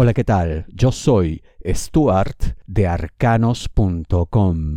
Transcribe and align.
Hola, 0.00 0.14
¿qué 0.14 0.22
tal? 0.22 0.64
Yo 0.68 0.92
soy 0.92 1.42
Stuart 1.66 2.56
de 2.68 2.86
arcanos.com. 2.86 4.76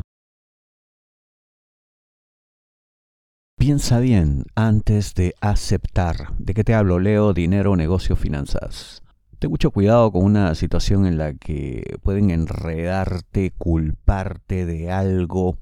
Piensa 3.55 3.99
bien 3.99 4.45
antes 4.55 5.13
de 5.13 5.35
aceptar. 5.39 6.33
¿De 6.39 6.55
qué 6.55 6.63
te 6.63 6.73
hablo? 6.73 6.97
Leo, 6.97 7.33
dinero, 7.33 7.75
negocio, 7.75 8.15
finanzas. 8.15 9.03
Ten 9.37 9.51
mucho 9.51 9.69
cuidado 9.69 10.11
con 10.11 10.23
una 10.23 10.55
situación 10.55 11.05
en 11.05 11.19
la 11.19 11.35
que 11.35 11.99
pueden 12.01 12.31
enredarte, 12.31 13.51
culparte 13.55 14.65
de 14.65 14.89
algo. 14.89 15.59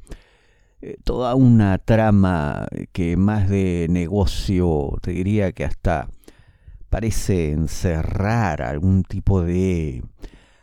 Eh, 0.79 0.95
toda 1.03 1.35
una 1.35 1.79
trama 1.79 2.65
que 2.93 3.17
más 3.17 3.49
de 3.49 3.87
negocio, 3.89 4.97
te 5.01 5.11
diría 5.11 5.51
que 5.51 5.65
hasta 5.65 6.07
parece 6.89 7.51
encerrar 7.51 8.61
algún 8.61 9.03
tipo 9.03 9.41
de 9.41 10.03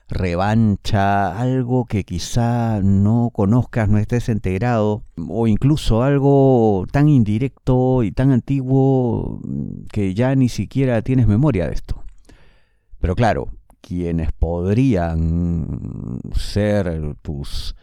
revancha, 0.09 1.38
algo 1.38 1.87
que 1.87 2.05
quizá 2.05 2.80
no 2.83 3.30
conozcas, 3.33 3.88
no 3.88 3.98
estés 3.98 4.28
enterado, 4.28 5.02
o 5.28 5.47
incluso 5.47 6.02
algo 6.02 6.86
tan 6.92 7.09
indirecto 7.09 8.02
y 8.02 8.12
tan 8.12 8.30
antiguo 8.30 9.41
que 9.91 10.14
ya 10.14 10.34
ni 10.34 10.48
siquiera 10.48 11.02
tienes 11.02 11.27
memoria 11.27 11.66
de 11.66 11.74
esto. 11.74 12.02
Pero 13.00 13.14
claro, 13.14 13.48
quienes 13.80 14.33
podrían 14.33 16.20
ser 16.34 17.16
tus 17.22 17.77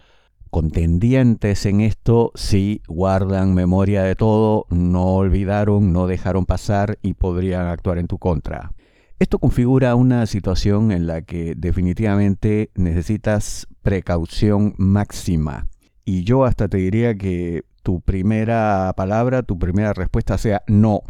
contendientes 0.54 1.66
en 1.66 1.82
esto 1.82 2.32
sí 2.36 2.84
guardan 2.88 3.56
memoria 3.56 4.04
de 4.04 4.14
todo, 4.14 4.68
no 4.70 5.16
olvidaron, 5.16 5.92
no 5.92 6.06
dejaron 6.06 6.46
pasar 6.46 7.00
y 7.02 7.16
podrían 7.16 7.66
actuar 7.66 7.98
en 7.98 8.06
tu 8.06 8.20
contra. 8.20 8.72
Esto 9.18 9.40
configura 9.40 9.96
una 9.96 10.28
situación 10.28 10.92
en 10.92 11.08
la 11.08 11.24
que 11.24 11.56
definitivamente 11.58 12.70
necesitas 12.76 13.68
precaución 13.82 14.76
máxima. 14.78 15.66
Y 16.06 16.24
yo 16.24 16.46
hasta 16.46 16.68
te 16.68 16.78
diría 16.78 17.16
que 17.16 17.64
tu 17.82 18.02
primera 18.02 18.94
palabra, 18.96 19.42
tu 19.42 19.58
primera 19.58 19.94
respuesta 19.94 20.38
sea 20.38 20.62
no. 20.68 21.02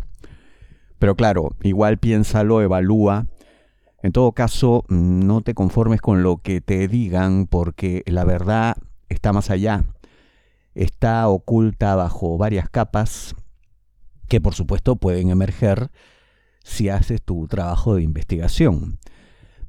Pero 0.99 1.17
claro, 1.17 1.49
igual 1.63 1.97
piénsalo, 1.97 2.61
evalúa. 2.61 3.25
En 4.03 4.13
todo 4.13 4.31
caso, 4.31 4.85
no 4.87 5.41
te 5.41 5.53
conformes 5.53 5.99
con 5.99 6.23
lo 6.23 6.37
que 6.37 6.61
te 6.61 6.87
digan 6.87 7.45
porque 7.45 8.03
la 8.05 8.23
verdad 8.23 8.77
está 9.23 9.31
más 9.31 9.49
allá, 9.49 9.85
está 10.75 11.29
oculta 11.29 11.95
bajo 11.95 12.37
varias 12.37 12.67
capas 12.69 13.37
que 14.27 14.41
por 14.41 14.53
supuesto 14.53 14.97
pueden 14.97 15.29
emerger 15.29 15.91
si 16.61 16.89
haces 16.89 17.21
tu 17.21 17.47
trabajo 17.47 17.95
de 17.95 18.03
investigación. 18.03 18.99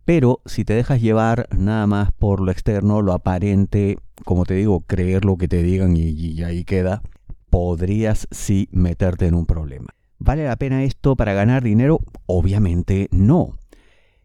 Pero 0.04 0.40
si 0.44 0.64
te 0.64 0.74
dejas 0.74 1.00
llevar 1.00 1.46
nada 1.56 1.86
más 1.86 2.10
por 2.10 2.40
lo 2.40 2.50
externo, 2.50 3.00
lo 3.00 3.12
aparente, 3.12 3.96
como 4.24 4.44
te 4.44 4.54
digo, 4.54 4.80
creer 4.80 5.24
lo 5.24 5.36
que 5.36 5.46
te 5.46 5.62
digan 5.62 5.96
y, 5.96 6.02
y 6.08 6.42
ahí 6.42 6.64
queda, 6.64 7.00
podrías 7.48 8.26
sí 8.32 8.68
meterte 8.72 9.28
en 9.28 9.36
un 9.36 9.46
problema. 9.46 9.94
¿Vale 10.18 10.46
la 10.46 10.56
pena 10.56 10.82
esto 10.82 11.14
para 11.14 11.32
ganar 11.32 11.62
dinero? 11.62 12.00
Obviamente 12.26 13.06
no. 13.12 13.56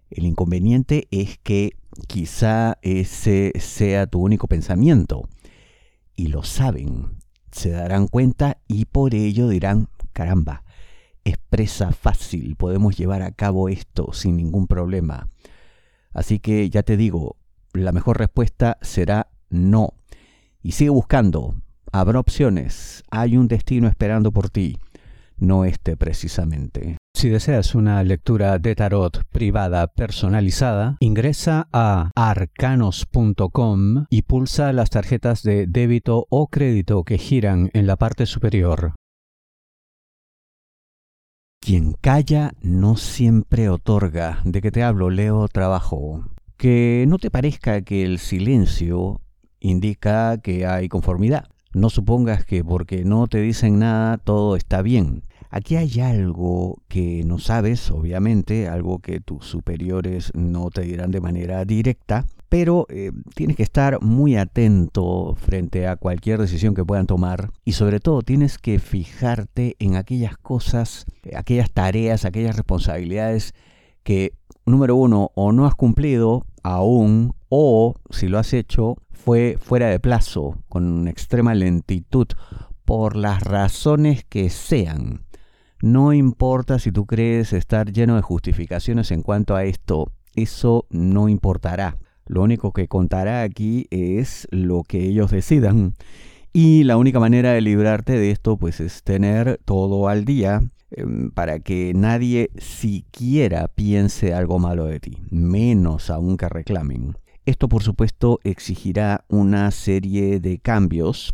El 0.10 0.26
inconveniente 0.26 1.08
es 1.12 1.38
que 1.38 1.74
quizá 2.08 2.78
ese 2.82 3.52
sea 3.60 4.08
tu 4.08 4.22
único 4.22 4.48
pensamiento. 4.48 5.28
Y 6.16 6.28
lo 6.28 6.44
saben, 6.44 7.18
se 7.52 7.72
darán 7.72 8.08
cuenta 8.08 8.58
y 8.68 8.86
por 8.86 9.16
ello 9.16 9.48
dirán, 9.48 9.88
caramba, 10.14 10.64
es 11.24 11.38
presa 11.50 11.92
fácil, 11.92 12.56
podemos 12.56 12.98
llevar 12.98 13.22
a 13.22 13.32
cabo 13.32 13.70
esto 13.70 14.14
sin 14.14 14.38
ningún 14.38 14.68
problema. 14.68 15.30
Así 16.14 16.40
que 16.40 16.70
ya 16.70 16.84
te 16.84 16.98
digo, 16.98 17.38
la 17.74 17.92
mejor 17.92 18.18
respuesta 18.18 18.78
será 18.82 19.30
no. 19.50 19.94
Y 20.62 20.74
sigue 20.74 20.90
buscando, 20.90 21.56
habrá 21.92 22.20
opciones, 22.20 23.04
hay 23.10 23.38
un 23.38 23.48
destino 23.48 23.88
esperando 23.88 24.32
por 24.32 24.50
ti, 24.50 24.78
no 25.40 25.66
este 25.66 25.98
precisamente. 25.98 26.98
Si 27.14 27.30
deseas 27.30 27.76
una 27.76 28.02
lectura 28.04 28.60
de 28.60 28.76
tarot 28.76 29.26
privada 29.30 29.88
personalizada, 29.88 30.96
ingresa 31.00 31.68
a 31.74 32.12
arcanos.com 32.16 34.06
y 34.10 34.22
pulsa 34.22 34.72
las 34.72 34.90
tarjetas 34.90 35.44
de 35.44 35.68
débito 35.68 36.28
o 36.30 36.48
crédito 36.48 37.04
que 37.04 37.18
giran 37.18 37.70
en 37.74 37.88
la 37.88 37.98
parte 37.98 38.26
superior. 38.26 38.94
Quien 41.60 41.94
calla 41.94 42.54
no 42.62 42.96
siempre 42.96 43.70
otorga. 43.70 44.40
¿De 44.46 44.62
qué 44.62 44.72
te 44.72 44.82
hablo? 44.82 45.10
Leo 45.10 45.48
trabajo. 45.50 46.24
Que 46.56 47.06
no 47.08 47.18
te 47.18 47.30
parezca 47.30 47.82
que 47.82 48.04
el 48.04 48.20
silencio 48.20 49.22
indica 49.60 50.38
que 50.38 50.66
hay 50.66 50.88
conformidad. 50.88 51.50
No 51.74 51.90
supongas 51.90 52.46
que 52.46 52.64
porque 52.64 53.06
no 53.06 53.28
te 53.28 53.40
dicen 53.42 53.80
nada 53.80 54.18
todo 54.18 54.56
está 54.56 54.82
bien. 54.82 55.24
Aquí 55.52 55.76
hay 55.76 56.00
algo 56.00 56.82
que 56.88 57.24
no 57.26 57.40
sabes, 57.40 57.90
obviamente, 57.90 58.68
algo 58.68 59.00
que 59.00 59.20
tus 59.20 59.46
superiores 59.46 60.32
no 60.36 60.70
te 60.70 60.82
dirán 60.82 61.10
de 61.10 61.22
manera 61.22 61.66
directa, 61.66 62.26
pero 62.50 62.86
eh, 62.90 63.12
tienes 63.36 63.56
que 63.56 63.64
estar 63.64 64.02
muy 64.02 64.36
atento 64.36 65.36
frente 65.36 65.88
a 65.88 65.96
cualquier 65.96 66.40
decisión 66.40 66.76
que 66.76 66.86
puedan 66.86 67.08
tomar 67.08 67.52
y 67.66 67.74
sobre 67.74 68.00
todo 68.00 68.22
tienes 68.22 68.58
que 68.58 68.78
fijarte 68.80 69.76
en 69.80 69.96
aquellas 69.96 70.38
cosas, 70.38 71.06
eh, 71.24 71.36
aquellas 71.36 71.72
tareas, 71.72 72.26
aquellas 72.26 72.56
responsabilidades 72.56 73.54
que, 74.04 74.34
número 74.66 74.96
uno, 74.96 75.32
o 75.36 75.52
no 75.52 75.66
has 75.66 75.76
cumplido 75.76 76.46
aún 76.64 77.34
o 77.50 77.96
si 78.10 78.28
lo 78.28 78.40
has 78.40 78.54
hecho 78.54 78.98
fue 79.12 79.58
fuera 79.60 79.88
de 79.88 80.00
plazo, 80.00 80.58
con 80.70 81.08
extrema 81.08 81.54
lentitud, 81.54 82.28
por 82.86 83.16
las 83.16 83.44
razones 83.44 84.24
que 84.28 84.50
sean. 84.50 85.26
No 85.82 86.14
importa 86.14 86.80
si 86.80 86.92
tú 86.92 87.06
crees 87.06 87.54
estar 87.54 87.92
lleno 87.92 88.16
de 88.16 88.22
justificaciones 88.22 89.12
en 89.12 89.22
cuanto 89.22 89.56
a 89.56 89.64
esto, 89.64 90.12
eso 90.36 90.88
no 90.90 91.30
importará. 91.30 91.98
Lo 92.26 92.44
único 92.44 92.74
que 92.74 92.88
contará 92.88 93.42
aquí 93.42 93.88
es 93.90 94.48
lo 94.52 94.84
que 94.84 95.06
ellos 95.06 95.32
decidan. 95.32 95.96
Y 96.52 96.84
la 96.84 96.98
única 96.98 97.20
manera 97.20 97.54
de 97.54 97.62
librarte 97.62 98.14
de 98.14 98.32
esto 98.32 98.58
pues 98.58 98.80
es 98.80 99.04
tener 99.04 99.60
todo 99.66 100.08
al 100.08 100.26
día 100.26 100.62
em, 100.92 101.32
para 101.32 101.60
que 101.60 101.94
nadie 101.96 102.50
siquiera 102.58 103.68
piense 103.68 104.34
algo 104.34 104.60
malo 104.60 104.86
de 104.86 105.00
ti, 105.00 105.18
menos 105.30 106.10
aún 106.10 106.38
que 106.38 106.50
reclamen. 106.50 107.16
Esto 107.50 107.68
por 107.68 107.82
supuesto 107.82 108.40
exigirá 108.44 109.26
una 109.28 109.72
serie 109.72 110.40
de 110.40 110.60
cambios 110.60 111.34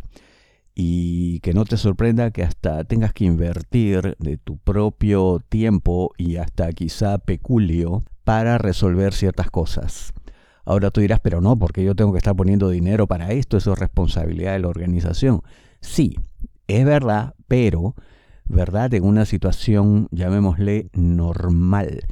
y 0.74 1.42
que 1.42 1.54
no 1.54 1.66
te 1.66 1.76
sorprenda 1.76 2.32
que 2.32 2.42
hasta 2.42 2.86
tengas 2.86 3.12
que 3.12 3.26
invertir 3.26 4.16
de 4.18 4.38
tu 4.38 4.56
propio 4.56 5.42
tiempo 5.50 6.14
y 6.18 6.38
hasta 6.38 6.72
quizá 6.72 7.18
peculio 7.18 8.06
para 8.24 8.58
resolver 8.58 9.14
ciertas 9.14 9.52
cosas. 9.52 10.14
Ahora 10.64 10.90
tú 10.90 11.02
dirás, 11.02 11.20
pero 11.20 11.42
no, 11.42 11.60
porque 11.60 11.84
yo 11.84 11.96
tengo 11.96 12.14
que 12.14 12.20
estar 12.20 12.34
poniendo 12.34 12.70
dinero 12.70 13.08
para 13.08 13.34
esto, 13.34 13.58
eso 13.58 13.74
es 13.74 13.80
responsabilidad 13.80 14.54
de 14.54 14.60
la 14.60 14.70
organización. 14.70 15.42
Sí, 15.82 16.16
es 16.68 16.86
verdad, 16.86 17.34
pero, 17.50 17.94
¿verdad? 18.46 18.94
En 18.94 19.04
una 19.04 19.26
situación, 19.26 20.08
llamémosle, 20.12 20.88
normal. 20.94 22.06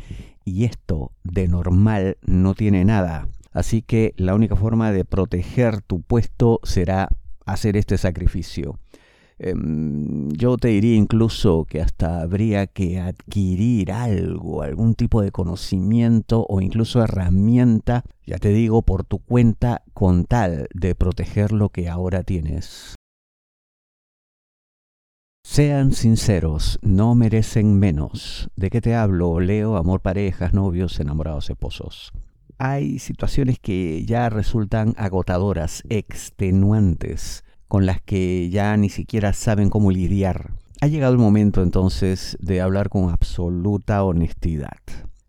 Y 0.44 0.66
esto 0.66 1.14
de 1.24 1.48
normal 1.48 2.18
no 2.22 2.54
tiene 2.54 2.84
nada. 2.84 3.30
Así 3.54 3.84
que 3.84 4.14
la 4.18 4.34
única 4.34 4.56
forma 4.56 4.92
de 4.92 5.06
proteger 5.06 5.82
tu 5.82 6.02
puesto 6.02 6.60
será 6.64 7.10
hacer 7.46 7.78
este 7.78 7.98
sacrificio. 7.98 8.80
Em, 9.38 10.30
yo 10.30 10.58
te 10.58 10.70
diría 10.70 10.96
incluso 10.96 11.66
que 11.66 11.82
hasta 11.82 12.22
habría 12.22 12.68
que 12.68 13.00
adquirir 13.00 13.92
algo, 13.92 14.62
algún 14.62 14.96
tipo 14.96 15.22
de 15.22 15.32
conocimiento 15.32 16.46
o 16.48 16.62
incluso 16.62 17.04
herramienta, 17.04 18.04
ya 18.26 18.38
te 18.38 18.50
digo, 18.50 18.82
por 18.84 19.04
tu 19.04 19.20
cuenta 19.20 19.84
con 19.94 20.26
tal 20.26 20.68
de 20.74 20.96
proteger 20.96 21.52
lo 21.52 21.70
que 21.70 21.90
ahora 21.90 22.24
tienes. 22.24 22.96
Sean 25.46 25.92
sinceros, 25.92 26.80
no 26.82 27.16
merecen 27.16 27.78
menos. 27.78 28.50
¿De 28.56 28.70
qué 28.70 28.82
te 28.82 28.96
hablo? 28.96 29.40
Leo, 29.40 29.76
amor, 29.76 30.00
parejas, 30.00 30.54
novios, 30.54 31.00
enamorados, 31.00 31.50
esposos 31.50 32.14
hay 32.64 32.98
situaciones 33.00 33.60
que 33.60 34.06
ya 34.06 34.30
resultan 34.30 34.94
agotadoras, 34.96 35.84
extenuantes, 35.90 37.44
con 37.68 37.86
las 37.86 38.02
que 38.02 38.50
ya 38.50 38.78
ni 38.78 38.88
siquiera 38.88 39.34
saben 39.34 39.70
cómo 39.70 39.92
lidiar. 39.92 40.52
Ha 40.80 40.88
llegado 40.88 41.12
el 41.12 41.20
momento 41.20 41.62
entonces 41.62 42.38
de 42.40 42.62
hablar 42.62 42.88
con 42.88 43.10
absoluta 43.10 44.02
honestidad. 44.06 44.78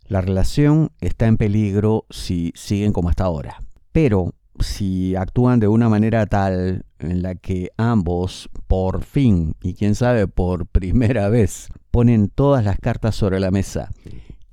La 0.06 0.20
relación 0.20 0.92
está 1.00 1.26
en 1.26 1.36
peligro 1.36 2.06
si 2.08 2.52
siguen 2.54 2.92
como 2.92 3.08
hasta 3.08 3.24
ahora. 3.24 3.56
Pero 3.90 4.32
si 4.60 5.16
actúan 5.16 5.58
de 5.58 5.66
una 5.66 5.88
manera 5.88 6.26
tal 6.26 6.84
en 7.00 7.22
la 7.22 7.34
que 7.34 7.70
ambos, 7.76 8.48
por 8.68 9.02
fin, 9.02 9.56
y 9.60 9.74
quién 9.74 9.96
sabe 9.96 10.28
por 10.28 10.66
primera 10.68 11.28
vez, 11.30 11.66
ponen 11.90 12.28
todas 12.28 12.64
las 12.64 12.78
cartas 12.78 13.16
sobre 13.16 13.40
la 13.40 13.50
mesa 13.50 13.90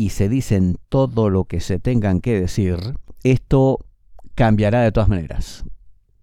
y 0.02 0.10
se 0.10 0.30
dicen 0.30 0.78
todo 0.90 1.30
lo 1.30 1.44
que 1.44 1.60
se 1.60 1.78
tengan 1.78 2.22
que 2.22 2.42
decir, 2.42 2.80
esto 3.24 3.86
cambiará 4.34 4.82
de 4.82 4.92
todas 4.92 5.10
maneras. 5.10 5.64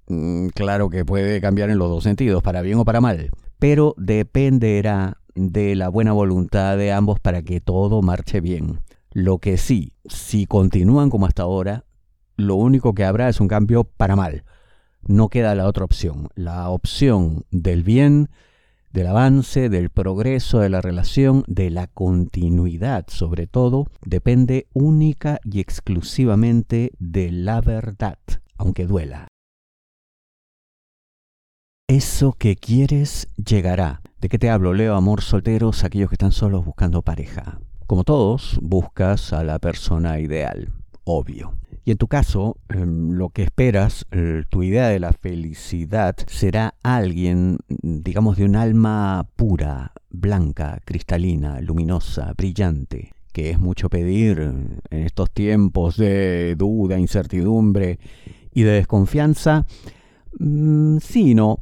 Mm, 0.08 0.48
claro 0.48 0.90
que 0.90 1.04
puede 1.04 1.40
cambiar 1.40 1.70
en 1.70 1.78
los 1.78 1.88
dos 1.88 2.02
sentidos, 2.02 2.42
para 2.42 2.60
bien 2.60 2.80
o 2.80 2.84
para 2.84 3.00
mal, 3.00 3.30
pero 3.60 3.94
dependerá 3.96 5.19
de 5.36 5.76
la 5.76 5.90
buena 5.90 6.12
voluntad 6.12 6.76
de 6.76 6.90
ambos 6.90 7.20
para 7.20 7.42
que 7.42 7.60
todo 7.60 8.02
marche 8.02 8.40
bien. 8.40 8.80
Lo 9.12 9.38
que 9.38 9.58
sí, 9.58 9.92
si 10.06 10.46
continúan 10.46 11.08
como 11.08 11.26
hasta 11.26 11.44
ahora, 11.44 11.84
lo 12.36 12.56
único 12.56 12.94
que 12.94 13.04
habrá 13.04 13.28
es 13.28 13.38
un 13.38 13.46
cambio 13.46 13.84
para 13.84 14.16
mal. 14.16 14.42
No 15.06 15.28
queda 15.28 15.54
la 15.54 15.69
otra 15.69 15.84
opción. 15.84 16.31
La 16.34 16.69
opción 16.70 17.44
del 17.52 17.84
bien, 17.84 18.28
del 18.93 19.06
avance, 19.06 19.69
del 19.69 19.90
progreso 19.90 20.61
de 20.61 20.69
la 20.69 20.81
relación, 20.81 21.44
de 21.46 21.70
la 21.70 21.87
continuidad 21.87 23.06
sobre 23.08 23.46
todo, 23.46 23.87
depende 24.05 24.67
única 24.73 25.40
y 25.44 25.61
exclusivamente 25.61 26.93
de 26.99 27.31
la 27.31 27.61
verdad, 27.61 28.19
aunque 28.56 28.87
duela. 28.87 29.29
Eso 31.88 32.32
que 32.32 32.56
quieres 32.56 33.29
llegará. 33.37 34.02
¿De 34.20 34.29
qué 34.29 34.38
te 34.38 34.50
hablo? 34.50 34.75
Leo 34.75 34.94
amor 34.94 35.23
solteros, 35.23 35.84
aquellos 35.84 36.11
que 36.11 36.17
están 36.17 36.32
solos 36.32 36.64
buscando 36.64 37.02
pareja. 37.02 37.61
Como 37.87 38.05
todos, 38.05 38.58
buscas 38.61 39.32
a 39.32 39.43
la 39.43 39.58
persona 39.58 40.20
ideal, 40.20 40.73
obvio. 41.05 41.55
Y 41.84 41.90
en 41.90 41.98
tu 41.98 42.08
caso, 42.08 42.56
em, 42.69 43.12
lo 43.12 43.30
que 43.30 43.42
esperas, 43.42 44.06
eh, 44.10 44.42
tu 44.48 44.62
idea 44.62 44.88
de 44.88 45.00
la 45.00 45.12
felicidad, 45.12 46.16
será 46.26 46.75
alguien, 46.82 47.58
digamos, 47.69 48.36
de 48.36 48.44
un 48.44 48.56
alma 48.56 49.28
pura, 49.36 49.92
blanca, 50.10 50.80
cristalina, 50.84 51.60
luminosa, 51.60 52.32
brillante, 52.36 53.12
que 53.32 53.50
es 53.50 53.58
mucho 53.58 53.88
pedir 53.88 54.40
en 54.40 54.80
estos 54.90 55.30
tiempos 55.30 55.96
de 55.96 56.56
duda, 56.56 56.98
incertidumbre 56.98 57.98
y 58.52 58.62
de 58.62 58.72
desconfianza. 58.72 59.66
Mm, 60.38 60.98
sí, 60.98 61.34
no. 61.34 61.58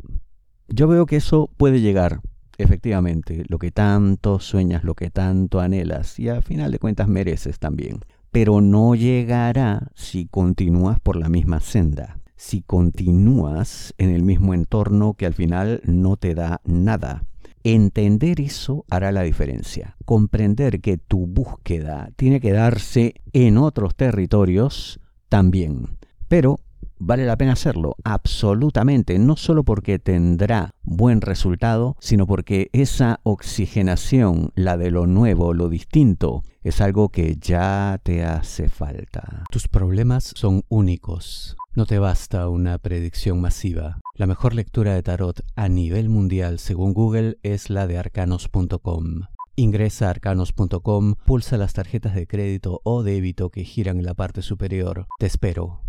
Yo 0.69 0.89
veo 0.89 1.07
que 1.07 1.17
eso 1.17 1.51
puede 1.57 1.81
llegar, 1.81 2.21
efectivamente, 2.59 3.45
lo 3.49 3.59
que 3.59 3.71
tanto 3.71 4.41
sueñas, 4.41 4.83
lo 4.85 4.95
que 4.95 5.11
tanto 5.11 5.61
anhelas 5.61 6.19
y 6.19 6.29
a 6.29 6.43
final 6.43 6.73
de 6.73 6.79
cuentas 6.79 7.09
mereces 7.09 7.59
también. 7.59 8.01
Pero 8.37 8.61
no 8.61 8.95
llegará 8.95 9.91
si 9.95 10.27
continúas 10.27 11.01
por 11.01 11.17
la 11.17 11.31
misma 11.31 11.61
senda, 11.61 12.19
si 12.37 12.61
continúas 12.61 13.95
en 13.97 14.11
el 14.11 14.25
mismo 14.25 14.53
entorno 14.53 15.15
que 15.15 15.25
al 15.25 15.33
final 15.33 15.81
no 15.87 16.19
te 16.19 16.35
da 16.35 16.61
nada. 16.67 17.25
Entender 17.65 18.43
eso 18.43 18.85
hará 18.91 19.11
la 19.11 19.23
diferencia. 19.23 19.97
Comprender 20.05 20.83
que 20.83 20.99
tu 20.99 21.27
búsqueda 21.27 22.11
tiene 22.17 22.39
que 22.43 22.53
darse 22.53 23.15
en 23.33 23.57
otros 23.57 23.95
territorios 23.95 25.01
también. 25.31 25.97
Pero 26.29 26.61
vale 26.99 27.27
la 27.27 27.37
pena 27.37 27.53
hacerlo, 27.53 27.97
absolutamente, 28.05 29.19
no 29.19 29.37
solo 29.37 29.65
porque 29.65 29.99
tendrá 29.99 30.75
buen 30.83 31.21
resultado, 31.21 31.97
sino 32.01 32.27
porque 32.27 32.71
esa 32.73 33.21
oxigenación, 33.23 34.53
la 34.55 34.77
de 34.77 34.91
lo 34.91 35.07
nuevo, 35.07 35.55
lo 35.55 35.69
distinto, 35.69 36.43
es 36.63 36.81
algo 36.81 37.11
que 37.11 37.37
ya 37.41 38.01
te 38.03 38.25
hace 38.25 38.69
falta. 38.69 39.45
Tus 39.51 39.69
problemas 39.69 40.33
son 40.35 40.63
únicos. 40.69 41.57
No 41.75 41.87
te 41.87 41.99
basta 41.99 42.49
una 42.49 42.79
predicción 42.79 43.41
masiva. 43.41 44.01
La 44.15 44.27
mejor 44.27 44.55
lectura 44.55 44.95
de 44.95 45.03
tarot 45.03 45.43
a 45.57 45.69
nivel 45.69 46.09
mundial, 46.09 46.59
según 46.59 46.95
Google, 46.95 47.37
es 47.43 47.71
la 47.71 47.87
de 47.87 47.99
arcanos.com. 47.99 49.27
Ingresa 49.57 50.09
a 50.09 50.11
arcanos.com, 50.11 51.15
pulsa 51.25 51.57
las 51.57 51.73
tarjetas 51.73 52.15
de 52.15 52.27
crédito 52.27 52.81
o 52.85 53.03
débito 53.03 53.51
que 53.51 53.65
giran 53.65 53.99
en 53.99 54.05
la 54.07 54.15
parte 54.15 54.43
superior. 54.43 55.07
Te 55.19 55.27
espero. 55.27 55.86